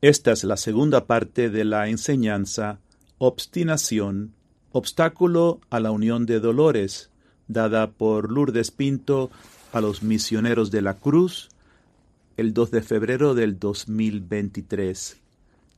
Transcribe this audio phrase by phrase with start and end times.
[0.00, 2.78] Esta es la segunda parte de la enseñanza
[3.18, 4.32] Obstinación,
[4.70, 7.10] obstáculo a la unión de dolores,
[7.48, 9.28] dada por Lourdes Pinto
[9.72, 11.48] a los misioneros de la Cruz
[12.36, 15.16] el 2 de febrero del 2023.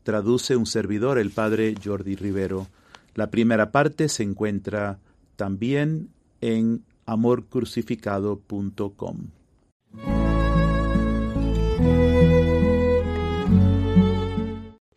[0.02, 2.66] Traduce un servidor, el padre Jordi Rivero.
[3.14, 4.98] La primera parte se encuentra
[5.36, 6.10] también
[6.42, 9.16] en amorcrucificado.com.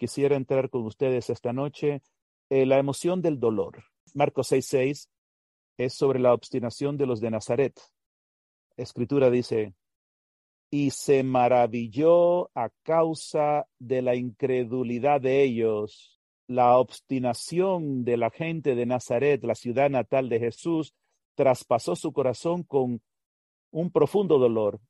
[0.04, 2.02] Quisiera entrar con ustedes esta noche
[2.50, 3.86] en la emoción del dolor.
[4.14, 5.08] Marcos 6:6
[5.77, 7.80] es sobre la obstinación de los de Nazaret.
[8.76, 9.76] Escritura dice,
[10.70, 16.20] y se maravilló a causa de la incredulidad de ellos.
[16.48, 20.94] La obstinación de la gente de Nazaret, la ciudad natal de Jesús,
[21.34, 23.02] traspasó su corazón con
[23.72, 24.82] un profundo dolor.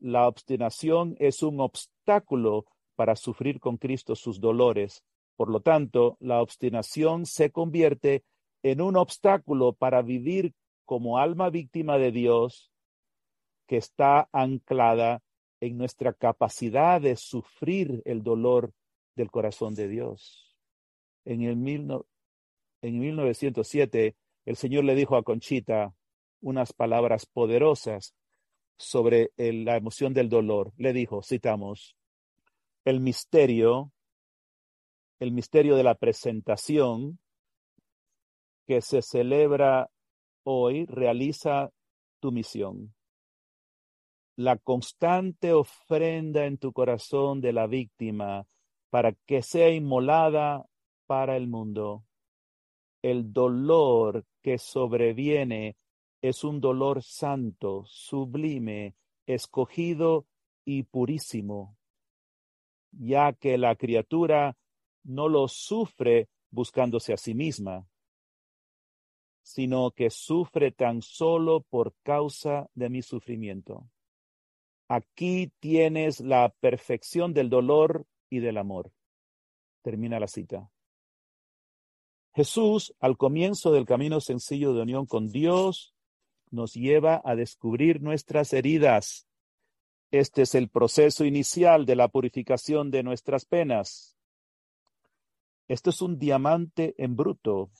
[0.00, 2.66] La obstinación es un obstáculo
[2.98, 5.04] para sufrir con Cristo sus dolores.
[5.36, 8.24] Por lo tanto, la obstinación se convierte
[8.64, 10.52] en un obstáculo para vivir
[10.84, 12.72] como alma víctima de Dios
[13.68, 15.22] que está anclada
[15.60, 18.72] en nuestra capacidad de sufrir el dolor
[19.14, 20.56] del corazón de Dios.
[21.24, 21.52] En, el
[22.82, 25.94] en 1907, el Señor le dijo a Conchita
[26.40, 28.16] unas palabras poderosas
[28.76, 30.72] sobre la emoción del dolor.
[30.78, 31.94] Le dijo, citamos,
[32.88, 33.92] el misterio,
[35.20, 37.18] el misterio de la presentación
[38.66, 39.90] que se celebra
[40.42, 41.70] hoy realiza
[42.18, 42.94] tu misión.
[44.36, 48.46] La constante ofrenda en tu corazón de la víctima
[48.88, 50.64] para que sea inmolada
[51.06, 52.04] para el mundo.
[53.02, 55.76] El dolor que sobreviene
[56.22, 58.94] es un dolor santo, sublime,
[59.26, 60.26] escogido
[60.64, 61.77] y purísimo
[62.98, 64.56] ya que la criatura
[65.04, 67.86] no lo sufre buscándose a sí misma,
[69.42, 73.88] sino que sufre tan solo por causa de mi sufrimiento.
[74.88, 78.92] Aquí tienes la perfección del dolor y del amor.
[79.82, 80.70] Termina la cita.
[82.34, 85.94] Jesús, al comienzo del camino sencillo de unión con Dios,
[86.50, 89.27] nos lleva a descubrir nuestras heridas
[90.10, 94.16] este es el proceso inicial de la purificación de nuestras penas.
[95.68, 97.70] Esto es un diamante en bruto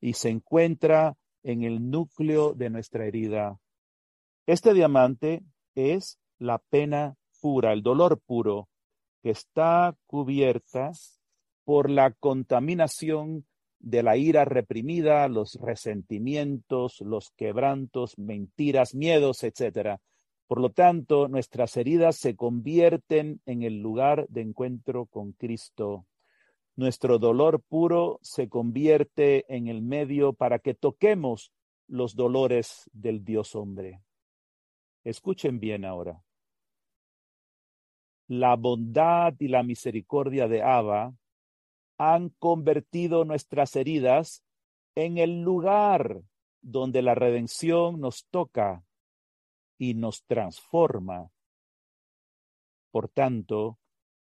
[0.00, 3.58] y se encuentra en el núcleo de nuestra herida.
[4.46, 5.42] Este diamante
[5.74, 8.68] es la pena pura, el dolor puro,
[9.22, 10.92] que está cubierta
[11.64, 13.46] por la contaminación
[13.78, 20.00] de la ira reprimida, los resentimientos, los quebrantos, mentiras, miedos, etcétera.
[20.54, 26.06] Por lo tanto, nuestras heridas se convierten en el lugar de encuentro con Cristo.
[26.76, 31.50] Nuestro dolor puro se convierte en el medio para que toquemos
[31.88, 34.00] los dolores del Dios hombre.
[35.02, 36.22] Escuchen bien ahora.
[38.28, 41.16] La bondad y la misericordia de Abba
[41.98, 44.44] han convertido nuestras heridas
[44.94, 46.22] en el lugar
[46.62, 48.84] donde la redención nos toca
[49.78, 51.30] y nos transforma.
[52.90, 53.78] Por tanto,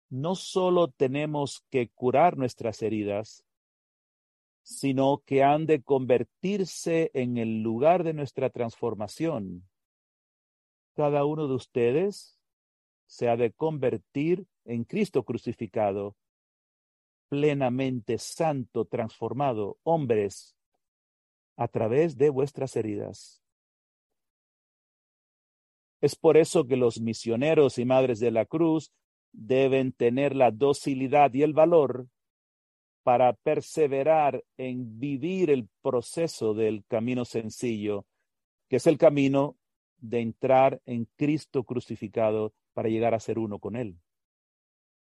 [0.09, 3.43] no solo tenemos que curar nuestras heridas,
[4.63, 9.67] sino que han de convertirse en el lugar de nuestra transformación.
[10.95, 12.39] Cada uno de ustedes
[13.05, 16.15] se ha de convertir en Cristo crucificado,
[17.27, 20.55] plenamente santo, transformado, hombres,
[21.57, 23.42] a través de vuestras heridas.
[26.03, 28.91] Es por eso que los misioneros y madres de la cruz
[29.31, 32.09] deben tener la docilidad y el valor
[33.03, 38.05] para perseverar en vivir el proceso del camino sencillo,
[38.67, 39.55] que es el camino
[39.95, 43.97] de entrar en Cristo crucificado para llegar a ser uno con Él.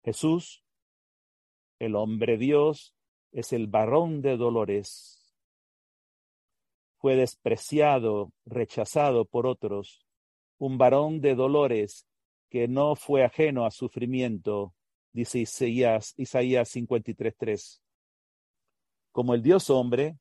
[0.03, 0.63] Jesús,
[1.79, 2.93] el hombre Dios,
[3.31, 5.35] es el varón de dolores.
[6.99, 10.04] Fue despreciado, rechazado por otros,
[10.57, 12.05] un varón de dolores
[12.49, 14.73] que no fue ajeno a sufrimiento,
[15.11, 17.81] dice Isaías, Isaías 53.3.
[19.11, 20.17] Como el Dios hombre,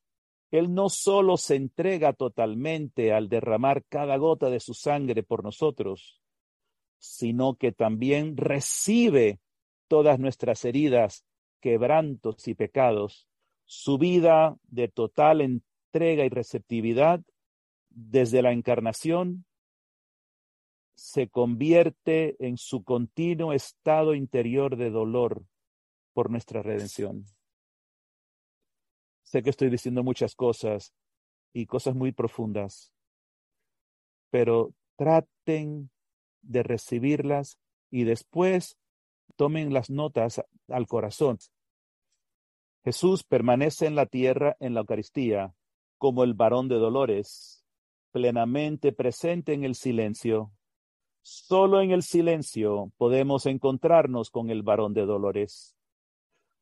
[0.51, 6.21] Él no solo se entrega totalmente al derramar cada gota de su sangre por nosotros,
[6.97, 9.39] sino que también recibe
[9.87, 11.25] todas nuestras heridas,
[11.59, 13.27] quebrantos y pecados,
[13.65, 17.21] su vida de total entrega y receptividad
[17.89, 19.45] desde la encarnación
[20.95, 25.45] se convierte en su continuo estado interior de dolor,
[26.15, 27.25] por nuestra redención.
[29.23, 30.93] Sé que estoy diciendo muchas cosas
[31.53, 32.93] y cosas muy profundas,
[34.31, 35.91] pero traten
[36.41, 37.59] de recibirlas
[37.91, 38.77] y después
[39.35, 41.37] tomen las notas al corazón.
[42.85, 45.53] Jesús permanece en la tierra en la Eucaristía
[45.97, 47.65] como el varón de dolores,
[48.11, 50.53] plenamente presente en el silencio.
[51.27, 55.75] Solo en el silencio podemos encontrarnos con el varón de dolores.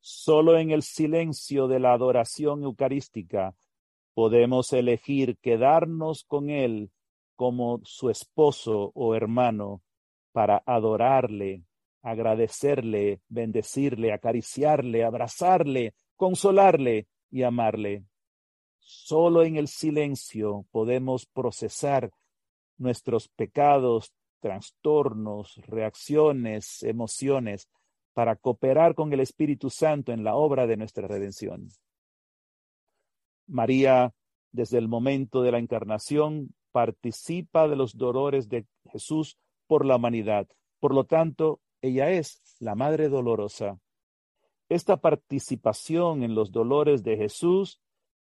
[0.00, 3.54] Solo en el silencio de la adoración eucarística
[4.14, 6.90] podemos elegir quedarnos con él
[7.36, 9.82] como su esposo o hermano
[10.32, 11.64] para adorarle,
[12.00, 18.06] agradecerle, bendecirle, acariciarle, abrazarle, consolarle y amarle.
[18.78, 22.10] Solo en el silencio podemos procesar
[22.78, 27.66] nuestros pecados, trastornos, reacciones, emociones,
[28.12, 31.70] para cooperar con el Espíritu Santo en la obra de nuestra redención.
[33.46, 34.12] María,
[34.52, 40.46] desde el momento de la encarnación, participa de los dolores de Jesús por la humanidad.
[40.78, 43.78] Por lo tanto, ella es la Madre Dolorosa.
[44.68, 47.80] Esta participación en los dolores de Jesús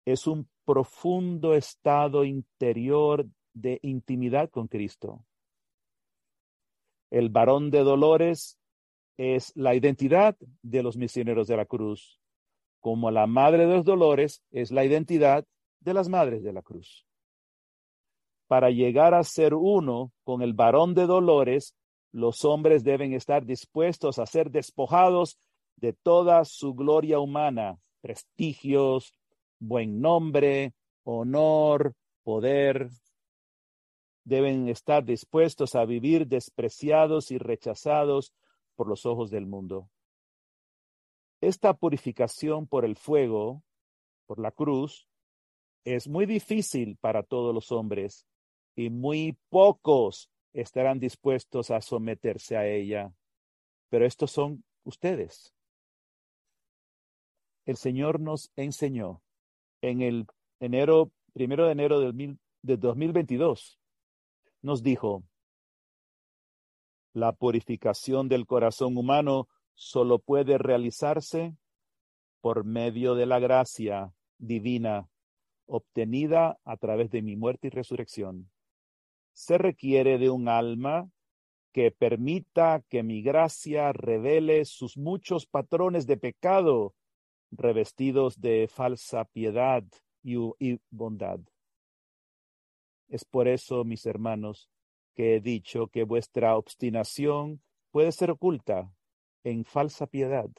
[0.05, 5.25] es un profundo estado interior de intimidad con Cristo.
[7.15, 8.57] El varón de dolores
[9.17, 12.19] es la identidad de los misioneros de la cruz,
[12.79, 15.45] como la madre de los dolores es la identidad
[15.79, 17.05] de las madres de la cruz
[18.47, 21.75] para llegar a ser uno con el varón de dolores,
[22.11, 25.37] los hombres deben estar dispuestos a ser despojados
[25.75, 29.13] de toda su gloria humana, prestigios,
[29.59, 30.73] buen nombre,
[31.03, 32.89] honor, poder.
[34.25, 38.33] Deben estar dispuestos a vivir despreciados y rechazados
[38.75, 39.89] por los ojos del mundo.
[41.41, 43.63] Esta purificación por el fuego,
[44.25, 45.07] por la cruz,
[45.83, 48.25] es muy difícil para todos los hombres
[48.75, 53.13] y muy pocos estarán dispuestos a someterse a ella.
[53.89, 55.53] Pero estos son ustedes.
[57.65, 59.21] El Señor nos enseñó
[59.81, 60.27] en el
[60.59, 63.79] enero, primero de enero del de 2022,
[64.65, 65.23] nos dijo,
[67.13, 71.55] la purificación del corazón humano solo puede realizarse
[72.41, 75.07] por medio de la gracia divina
[75.65, 78.49] obtenida a través de mi muerte y resurrección
[79.35, 81.09] se requiere de un alma
[81.73, 86.95] que permita que mi gracia revele sus muchos patrones de pecado
[87.51, 89.83] revestidos de falsa piedad
[90.23, 91.41] y, bondad.
[93.07, 94.69] Es por eso, mis hermanos,
[95.13, 97.61] que he dicho que vuestra obstinación
[97.91, 98.91] puede ser oculta
[99.43, 100.49] en falsa piedad.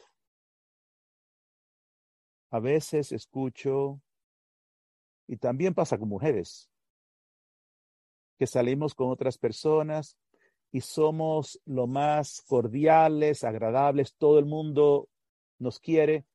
[2.51, 4.01] A veces escucho,
[5.27, 6.71] y también pasa con mujeres,
[8.39, 10.17] que salimos con otras personas
[10.71, 15.09] y somos lo más cordiales, agradables, todo el mundo
[15.59, 16.27] nos quiere,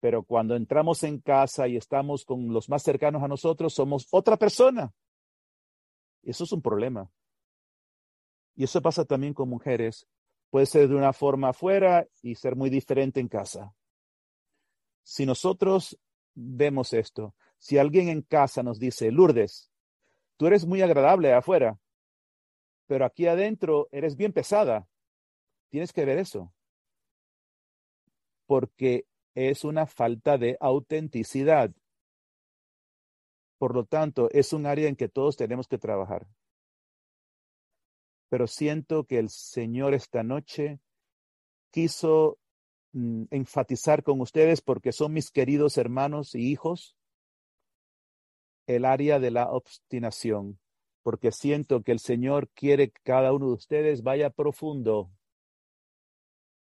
[0.00, 4.36] pero cuando entramos en casa y estamos con los más cercanos a nosotros, somos otra
[4.36, 4.92] persona.
[6.24, 7.10] Eso es un problema.
[8.54, 10.06] Y eso pasa también con mujeres.
[10.50, 13.74] Puede ser de una forma afuera y ser muy diferente en casa.
[15.02, 15.98] Si nosotros
[16.34, 19.70] vemos esto, si alguien en casa nos dice, Lourdes,
[20.36, 21.78] Tú eres muy agradable afuera,
[22.86, 24.88] pero aquí adentro eres bien pesada.
[25.70, 26.52] Tienes que ver eso.
[28.46, 31.70] Porque es una falta de autenticidad.
[33.64, 36.26] Por lo tanto, es un área en que todos tenemos que trabajar.
[38.28, 40.80] Pero siento que el Señor esta noche
[41.70, 42.36] quiso
[42.92, 46.94] mm, enfatizar con ustedes porque son mis queridos hermanos y hijos
[48.66, 50.60] el área de la obstinación,
[51.02, 55.10] porque siento que el Señor quiere que cada uno de ustedes vaya profundo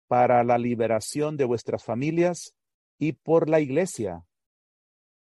[0.08, 2.56] para la liberación de vuestras familias
[2.98, 4.26] y por la iglesia.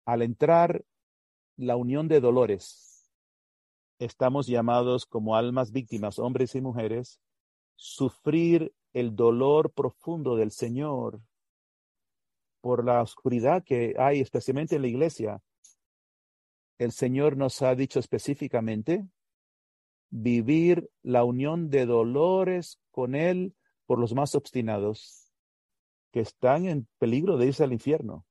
[0.03, 0.83] Al entrar
[1.57, 3.11] la unión de dolores,
[3.99, 7.19] estamos llamados como almas víctimas, hombres y mujeres,
[7.75, 11.21] sufrir el dolor profundo del Señor
[12.61, 15.41] por la oscuridad que hay, especialmente en la iglesia,
[16.77, 19.05] el Señor nos ha dicho específicamente
[20.09, 23.55] vivir la unión de dolores con Él
[23.85, 25.31] por los más obstinados
[26.11, 28.25] que están en peligro de irse al infierno.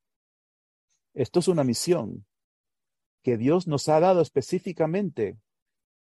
[1.14, 2.24] Esto es una misión
[3.22, 5.38] que Dios nos ha dado específicamente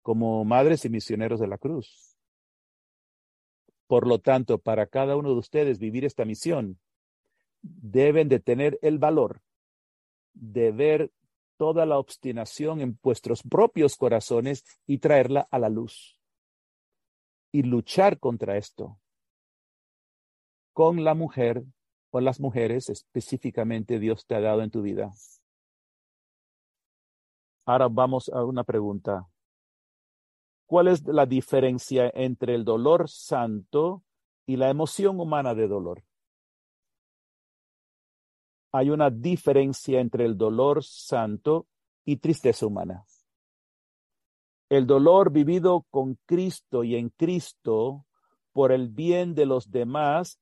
[0.01, 2.17] como madres y misioneros de la cruz.
[3.87, 6.79] Por lo tanto, para cada uno de ustedes vivir esta misión,
[7.61, 9.41] deben de tener el valor
[10.33, 11.11] de ver
[11.57, 16.17] toda la obstinación en vuestros propios corazones y traerla a la luz.
[17.51, 18.97] Y luchar contra esto
[20.73, 21.63] con la mujer
[22.11, 25.11] o las mujeres específicamente Dios te ha dado en tu vida.
[27.65, 29.27] Ahora vamos a una pregunta.
[30.65, 34.03] ¿Cuál es la diferencia entre el dolor santo
[34.45, 36.03] y la emoción humana de dolor?
[38.71, 41.67] Hay una diferencia entre el dolor santo
[42.05, 43.05] y tristeza humana.
[44.69, 48.05] El dolor vivido con Cristo y en Cristo
[48.53, 50.39] por el bien de los demás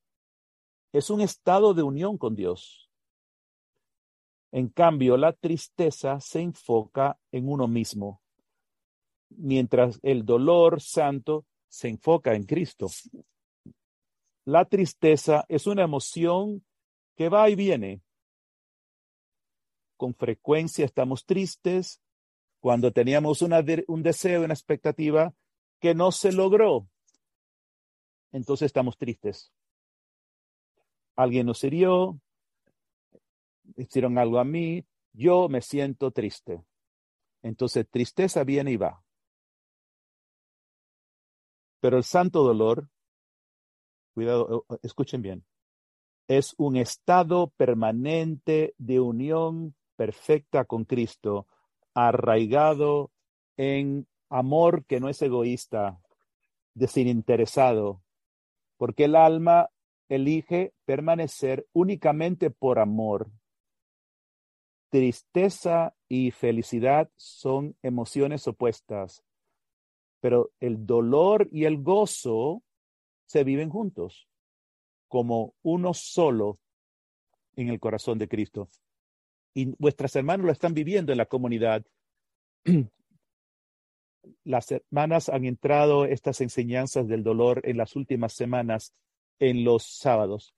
[0.93, 2.88] es un estado de unión con Dios.
[4.51, 8.21] En cambio, la tristeza se enfoca en uno mismo,
[9.29, 12.87] mientras el dolor santo se enfoca en Cristo.
[14.45, 16.65] La tristeza es una emoción
[17.15, 18.01] que va y viene.
[19.97, 22.01] Con frecuencia estamos tristes
[22.59, 25.33] cuando teníamos un deseo, una expectativa
[25.79, 26.87] que no se logró.
[28.31, 29.51] Entonces estamos tristes
[31.19, 32.17] alguien nos hirió,
[33.77, 36.63] hicieron algo a mí, yo me siento triste.
[37.41, 39.03] Entonces, tristeza viene y va.
[41.79, 42.89] Pero el santo dolor,
[44.13, 45.45] cuidado, escuchen bien,
[46.27, 51.47] es un estado permanente de unión perfecta con Cristo,
[51.93, 53.11] arraigado
[53.57, 55.99] en amor que no es egoísta,
[56.73, 58.01] desinteresado,
[58.77, 59.69] porque el alma
[60.07, 63.31] elige permanecer únicamente por amor.
[64.89, 69.23] Tristeza y felicidad son emociones opuestas,
[70.19, 72.63] pero el dolor y el gozo
[73.27, 74.27] se viven juntos,
[75.07, 76.59] como uno solo
[77.55, 78.69] en el corazón de Cristo.
[79.53, 81.85] Y vuestras hermanas lo están viviendo en la comunidad.
[84.43, 88.93] Las hermanas han entrado estas enseñanzas del dolor en las últimas semanas
[89.39, 90.55] en los sábados.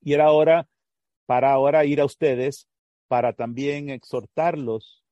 [0.00, 0.68] Y era hora
[1.26, 2.68] para ahora ir a ustedes
[3.08, 5.04] para también exhortarlos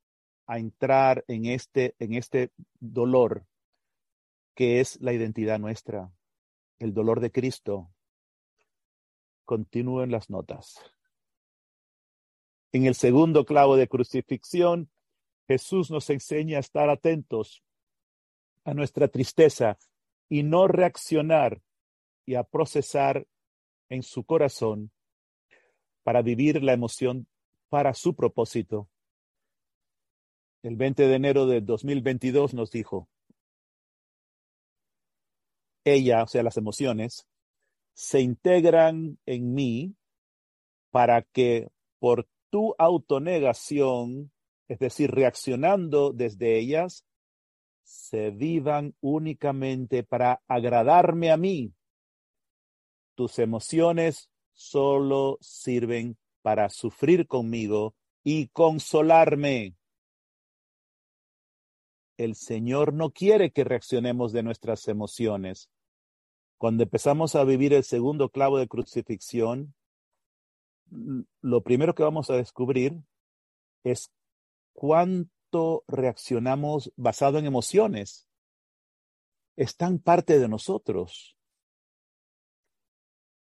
[0.47, 3.47] a entrar en este, en este dolor
[4.55, 6.13] que es la identidad nuestra,
[6.79, 7.91] el dolor de Cristo.
[9.45, 10.79] Continúen las notas.
[12.73, 14.91] En el segundo clavo de crucifixión,
[15.47, 17.63] Jesús nos enseña a estar atentos
[18.65, 19.79] a nuestra tristeza
[20.29, 21.61] y no reaccionar
[22.25, 23.27] y a procesar
[23.91, 24.91] en su corazón
[26.03, 27.27] para vivir la emoción
[27.75, 28.89] para su propósito.
[30.63, 33.09] El 20 de enero de 2022 nos dijo,
[35.83, 37.27] ella, o sea, las emociones,
[37.93, 39.97] se integran en mí
[40.93, 44.31] para que por tu autonegación,
[44.69, 47.05] es decir, reaccionando desde ellas,
[47.83, 51.75] se vivan únicamente para agradarme a mí
[53.17, 59.77] tus emociones solo sirven para sufrir conmigo y consolarme.
[62.19, 65.71] El Señor no quiere que reaccionemos de nuestras emociones.
[66.59, 69.75] Cuando empezamos a vivir el segundo clavo de crucifixión,
[71.41, 73.01] lo primero que vamos a descubrir
[73.83, 74.13] es
[74.75, 78.29] cuánto reaccionamos basado en emociones.
[79.57, 81.39] Están parte de nosotros.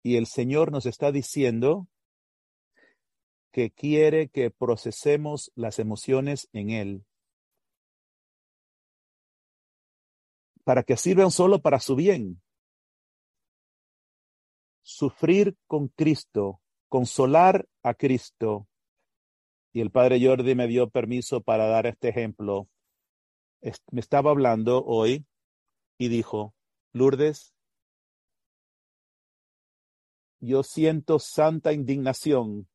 [0.03, 1.88] Y el Señor nos está diciendo
[3.51, 7.05] que quiere que procesemos las emociones en Él.
[10.63, 12.41] Para que sirvan solo para su bien.
[14.84, 18.67] Sufrir con Cristo, consolar a Cristo.
[19.74, 22.67] Y el Padre Jordi me dio permiso para dar este ejemplo.
[23.91, 25.25] Me estaba hablando hoy
[25.98, 26.53] y dijo,
[26.93, 27.53] Lourdes,
[30.39, 32.67] yo siento santa indignación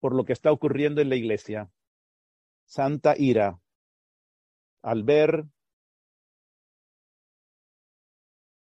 [0.00, 1.70] por lo que está ocurriendo en la iglesia,
[2.64, 3.60] santa ira.
[4.82, 5.44] Al ver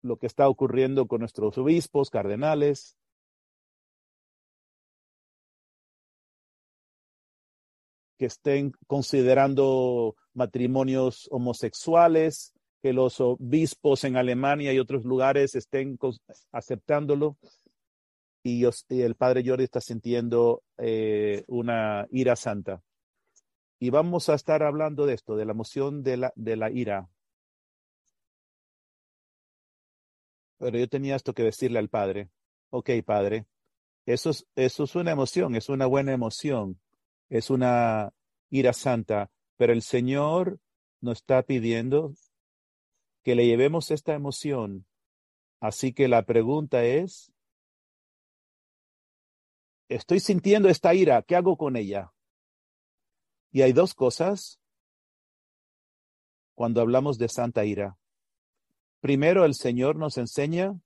[0.01, 2.97] lo que está ocurriendo con nuestros obispos, cardenales,
[8.17, 15.97] que estén considerando matrimonios homosexuales, que los obispos en Alemania y otros lugares estén
[16.51, 17.37] aceptándolo
[18.43, 18.65] y,
[19.01, 22.83] el padre Jordi está sintiendo eh, una ira santa.
[23.79, 27.09] Y vamos a estar hablando de esto, de la emoción de la, de la ira.
[30.57, 32.29] Pero yo tenía esto que decirle al padre.
[32.69, 33.45] Ok, padre,
[34.05, 36.79] Eso es, eso es una emoción, es una buena emoción,
[37.29, 38.13] es una
[38.49, 40.59] ira santa, pero el Señor
[41.01, 42.13] nos está pidiendo
[43.23, 44.85] que le llevemos esta emoción.
[45.59, 47.32] Así que la pregunta es,
[49.89, 52.11] estoy sintiendo esta ira, ¿qué hago con ella?
[53.51, 54.59] Y hay dos cosas
[56.55, 57.97] cuando hablamos de santa ira.
[58.99, 60.79] Primero, el Señor nos enseña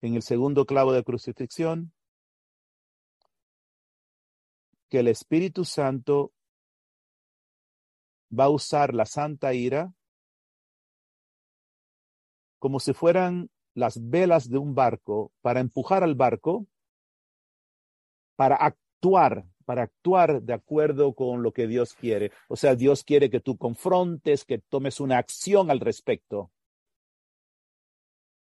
[0.00, 1.92] en el segundo clavo de crucifixión
[4.88, 6.32] que el Espíritu Santo
[8.38, 9.94] va a usar la santa ira
[12.58, 16.66] como si fueran las velas de un barco para empujar al barco,
[18.42, 22.32] para actuar, para actuar de acuerdo con lo que Dios quiere.
[22.48, 26.50] O sea, Dios quiere que tú confrontes, que tomes una acción al respecto.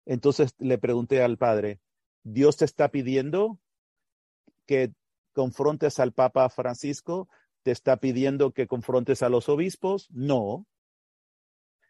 [0.07, 1.81] Entonces le pregunté al padre,
[2.23, 3.59] ¿Dios te está pidiendo
[4.67, 4.93] que
[5.33, 7.29] confrontes al Papa Francisco?
[7.65, 10.09] ¿Te está pidiendo que confrontes a los obispos?
[10.13, 10.65] No.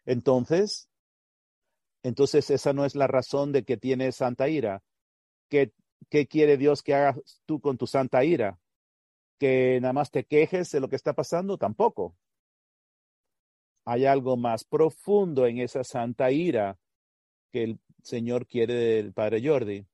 [0.05, 0.89] Entonces,
[2.01, 4.81] entonces esa no es la razón de que tienes santa ira.
[5.47, 5.71] ¿Qué,
[6.09, 8.59] ¿Qué quiere Dios que hagas tú con tu santa ira?
[9.39, 11.57] ¿Que nada más te quejes de lo que está pasando?
[11.57, 12.15] Tampoco.
[13.85, 16.77] Hay algo más profundo en esa santa ira
[17.51, 19.85] que el Señor quiere del Padre Jordi.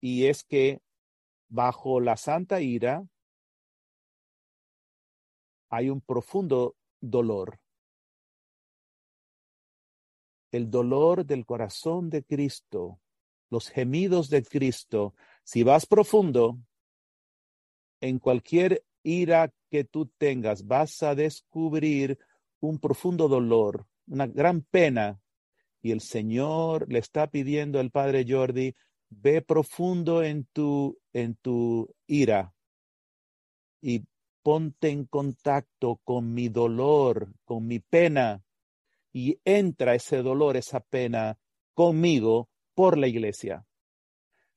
[0.00, 0.80] Y es que
[1.48, 3.04] bajo la santa ira
[5.70, 7.58] hay un profundo dolor.
[10.50, 13.00] El dolor del corazón de Cristo,
[13.50, 15.14] los gemidos de Cristo.
[15.44, 16.58] Si vas profundo,
[18.00, 22.18] en cualquier ira que tú tengas, vas a descubrir
[22.60, 25.20] un profundo dolor, una gran pena.
[25.80, 28.74] Y el Señor le está pidiendo al Padre Jordi,
[29.10, 32.52] ve profundo en tu, en tu ira
[33.80, 34.02] y
[34.42, 38.42] ponte en contacto con mi dolor, con mi pena,
[39.12, 41.38] y entra ese dolor, esa pena
[41.74, 43.66] conmigo por la iglesia.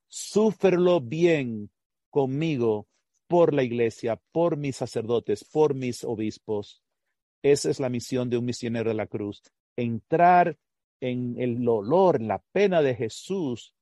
[0.08, 1.72] Súferlo bien
[2.12, 2.88] conmigo
[3.26, 6.84] por la iglesia, por mis sacerdotes, por mis obispos.
[7.42, 9.42] Esa es la misión de un misionero de la cruz,
[9.76, 10.56] entrar
[11.00, 13.74] en el dolor, la pena de Jesús.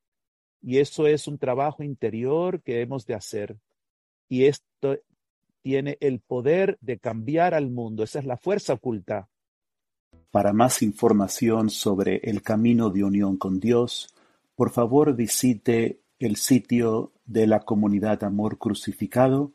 [0.62, 3.58] Y eso es un trabajo interior que hemos de hacer.
[4.30, 5.00] Y esto
[5.62, 8.04] tiene el poder de cambiar al mundo.
[8.04, 9.28] Esa es la fuerza oculta.
[10.32, 14.16] Para más información sobre el camino de unión con Dios,
[14.60, 19.54] por favor visite el sitio de la comunidad Amor Crucificado,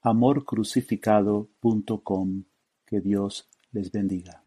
[0.00, 2.44] amorcrucificado.com.
[2.86, 4.42] Que Dios les bendiga.